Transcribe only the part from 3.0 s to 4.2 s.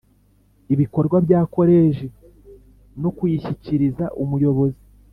no kuyishyikiriza